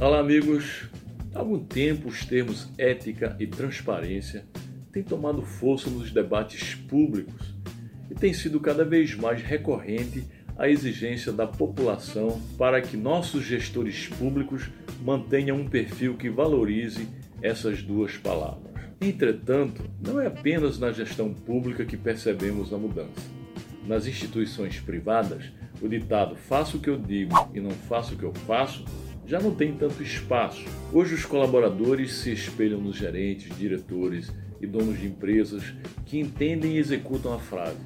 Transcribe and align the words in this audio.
Olá, 0.00 0.20
amigos. 0.20 0.84
Há 1.34 1.40
algum 1.40 1.58
tempo 1.58 2.08
os 2.08 2.24
termos 2.24 2.68
ética 2.78 3.34
e 3.40 3.48
transparência 3.48 4.44
têm 4.92 5.02
tomado 5.02 5.42
força 5.42 5.90
nos 5.90 6.12
debates 6.12 6.72
públicos 6.72 7.52
e 8.08 8.14
tem 8.14 8.32
sido 8.32 8.60
cada 8.60 8.84
vez 8.84 9.16
mais 9.16 9.42
recorrente 9.42 10.22
a 10.56 10.68
exigência 10.68 11.32
da 11.32 11.48
população 11.48 12.40
para 12.56 12.80
que 12.80 12.96
nossos 12.96 13.42
gestores 13.42 14.06
públicos 14.06 14.70
mantenham 15.04 15.56
um 15.56 15.68
perfil 15.68 16.16
que 16.16 16.30
valorize 16.30 17.08
essas 17.42 17.82
duas 17.82 18.16
palavras. 18.16 18.80
Entretanto, 19.00 19.82
não 20.00 20.20
é 20.20 20.28
apenas 20.28 20.78
na 20.78 20.92
gestão 20.92 21.34
pública 21.34 21.84
que 21.84 21.96
percebemos 21.96 22.72
a 22.72 22.78
mudança. 22.78 23.38
Nas 23.84 24.06
instituições 24.06 24.78
privadas, 24.78 25.46
o 25.82 25.88
ditado 25.88 26.36
faço 26.36 26.76
o 26.76 26.80
que 26.80 26.88
eu 26.88 26.96
digo 26.96 27.34
e 27.52 27.58
não 27.58 27.72
faço 27.72 28.14
o 28.14 28.16
que 28.16 28.24
eu 28.24 28.34
faço 28.46 28.84
já 29.28 29.38
não 29.38 29.54
tem 29.54 29.74
tanto 29.74 30.02
espaço. 30.02 30.64
Hoje 30.90 31.14
os 31.14 31.26
colaboradores 31.26 32.14
se 32.14 32.32
espelham 32.32 32.80
nos 32.80 32.96
gerentes, 32.96 33.54
diretores 33.56 34.32
e 34.58 34.66
donos 34.66 34.98
de 34.98 35.06
empresas 35.06 35.62
que 36.06 36.18
entendem 36.18 36.76
e 36.76 36.78
executam 36.78 37.34
a 37.34 37.38
frase: 37.38 37.76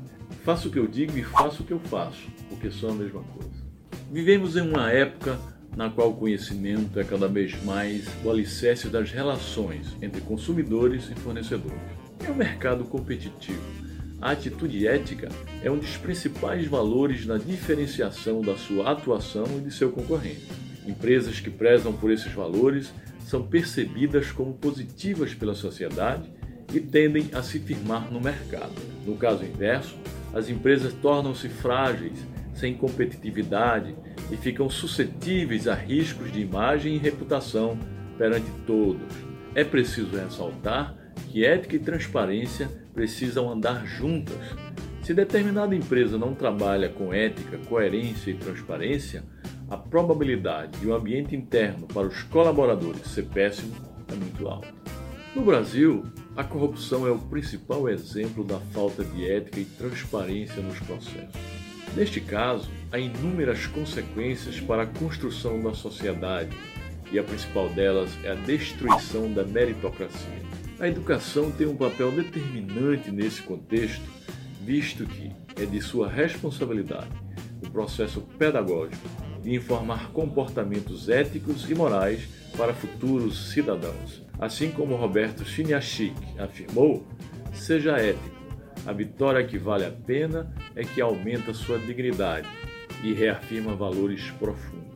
faço 0.44 0.68
o 0.68 0.70
que 0.70 0.78
eu 0.78 0.86
digo 0.86 1.18
e 1.18 1.24
faço 1.24 1.64
o 1.64 1.66
que 1.66 1.72
eu 1.72 1.80
faço, 1.80 2.28
porque 2.48 2.70
são 2.70 2.90
a 2.90 2.94
mesma 2.94 3.22
coisa. 3.24 3.50
Vivemos 4.10 4.56
em 4.56 4.60
uma 4.60 4.90
época 4.90 5.36
na 5.76 5.90
qual 5.90 6.10
o 6.10 6.16
conhecimento 6.16 7.00
é 7.00 7.04
cada 7.04 7.26
vez 7.26 7.60
mais 7.64 8.06
o 8.24 8.30
alicerce 8.30 8.88
das 8.88 9.10
relações 9.10 9.96
entre 10.00 10.20
consumidores 10.20 11.10
e 11.10 11.14
fornecedores. 11.16 11.80
Em 12.24 12.30
um 12.30 12.36
mercado 12.36 12.84
competitivo, 12.84 13.62
a 14.20 14.30
atitude 14.30 14.86
ética 14.86 15.28
é 15.64 15.70
um 15.70 15.78
dos 15.78 15.96
principais 15.96 16.68
valores 16.68 17.26
na 17.26 17.38
diferenciação 17.38 18.42
da 18.42 18.56
sua 18.56 18.92
atuação 18.92 19.44
e 19.58 19.62
de 19.62 19.72
seu 19.72 19.90
concorrente. 19.90 20.61
Empresas 20.86 21.40
que 21.40 21.50
prezam 21.50 21.92
por 21.92 22.10
esses 22.10 22.32
valores 22.32 22.92
são 23.20 23.46
percebidas 23.46 24.32
como 24.32 24.54
positivas 24.54 25.32
pela 25.34 25.54
sociedade 25.54 26.28
e 26.74 26.80
tendem 26.80 27.28
a 27.32 27.42
se 27.42 27.58
firmar 27.58 28.10
no 28.10 28.20
mercado. 28.20 28.74
No 29.06 29.16
caso 29.16 29.44
inverso, 29.44 29.96
as 30.34 30.48
empresas 30.48 30.92
tornam-se 30.94 31.48
frágeis, 31.48 32.18
sem 32.54 32.74
competitividade 32.74 33.94
e 34.30 34.36
ficam 34.36 34.68
suscetíveis 34.68 35.68
a 35.68 35.74
riscos 35.74 36.32
de 36.32 36.40
imagem 36.40 36.94
e 36.94 36.98
reputação 36.98 37.78
perante 38.18 38.50
todos. 38.66 39.12
É 39.54 39.64
preciso 39.64 40.16
ressaltar 40.16 40.96
que 41.30 41.44
ética 41.44 41.76
e 41.76 41.78
transparência 41.78 42.68
precisam 42.94 43.50
andar 43.50 43.86
juntas. 43.86 44.38
Se 45.02 45.12
determinada 45.12 45.74
empresa 45.74 46.16
não 46.16 46.34
trabalha 46.34 46.88
com 46.88 47.12
ética, 47.12 47.58
coerência 47.68 48.30
e 48.30 48.34
transparência, 48.34 49.24
a 49.72 49.76
probabilidade 49.78 50.78
de 50.80 50.86
um 50.86 50.94
ambiente 50.94 51.34
interno 51.34 51.86
para 51.86 52.06
os 52.06 52.22
colaboradores 52.24 53.06
ser 53.06 53.22
péssimo 53.22 53.74
é 54.06 54.14
muito 54.14 54.46
alta. 54.46 54.68
No 55.34 55.42
Brasil, 55.42 56.04
a 56.36 56.44
corrupção 56.44 57.06
é 57.06 57.10
o 57.10 57.18
principal 57.18 57.88
exemplo 57.88 58.44
da 58.44 58.60
falta 58.60 59.02
de 59.02 59.26
ética 59.26 59.60
e 59.60 59.64
transparência 59.64 60.62
nos 60.62 60.78
processos. 60.80 61.40
Neste 61.96 62.20
caso, 62.20 62.70
há 62.92 62.98
inúmeras 62.98 63.66
consequências 63.66 64.60
para 64.60 64.82
a 64.82 64.86
construção 64.86 65.58
da 65.62 65.72
sociedade 65.72 66.54
e 67.10 67.18
a 67.18 67.24
principal 67.24 67.70
delas 67.70 68.10
é 68.24 68.32
a 68.32 68.34
destruição 68.34 69.32
da 69.32 69.42
meritocracia. 69.42 70.42
A 70.80 70.86
educação 70.86 71.50
tem 71.50 71.66
um 71.66 71.76
papel 71.76 72.12
determinante 72.12 73.10
nesse 73.10 73.40
contexto, 73.40 74.04
visto 74.60 75.06
que 75.06 75.32
é 75.56 75.64
de 75.64 75.80
sua 75.80 76.10
responsabilidade 76.10 77.08
o 77.66 77.70
processo 77.70 78.20
pedagógico 78.38 79.31
de 79.42 79.54
informar 79.54 80.10
comportamentos 80.12 81.08
éticos 81.08 81.68
e 81.68 81.74
morais 81.74 82.28
para 82.56 82.72
futuros 82.72 83.50
cidadãos. 83.50 84.22
Assim 84.38 84.70
como 84.70 84.96
Roberto 84.96 85.44
Chiniachik 85.44 86.14
afirmou, 86.38 87.06
seja 87.52 87.96
ético. 87.98 88.42
A 88.86 88.92
vitória 88.92 89.44
que 89.44 89.58
vale 89.58 89.84
a 89.84 89.90
pena 89.90 90.52
é 90.74 90.82
que 90.82 91.00
aumenta 91.00 91.54
sua 91.54 91.78
dignidade 91.78 92.48
e 93.02 93.12
reafirma 93.12 93.74
valores 93.74 94.30
profundos. 94.32 94.91